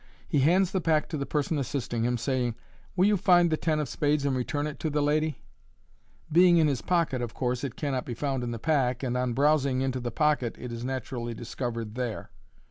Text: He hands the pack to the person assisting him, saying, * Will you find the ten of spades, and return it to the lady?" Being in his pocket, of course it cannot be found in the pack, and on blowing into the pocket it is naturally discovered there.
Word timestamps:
He 0.27 0.39
hands 0.39 0.71
the 0.71 0.81
pack 0.81 1.09
to 1.09 1.17
the 1.19 1.27
person 1.27 1.59
assisting 1.59 2.03
him, 2.03 2.17
saying, 2.17 2.55
* 2.75 2.95
Will 2.95 3.05
you 3.05 3.17
find 3.17 3.51
the 3.51 3.55
ten 3.55 3.79
of 3.79 3.87
spades, 3.87 4.25
and 4.25 4.35
return 4.35 4.65
it 4.65 4.79
to 4.79 4.89
the 4.89 4.99
lady?" 4.99 5.43
Being 6.31 6.57
in 6.57 6.67
his 6.67 6.81
pocket, 6.81 7.21
of 7.21 7.35
course 7.35 7.63
it 7.63 7.75
cannot 7.75 8.07
be 8.07 8.15
found 8.15 8.43
in 8.43 8.49
the 8.49 8.57
pack, 8.57 9.03
and 9.03 9.15
on 9.15 9.33
blowing 9.33 9.81
into 9.81 9.99
the 9.99 10.09
pocket 10.09 10.55
it 10.57 10.71
is 10.71 10.83
naturally 10.83 11.35
discovered 11.35 11.93
there. 11.93 12.31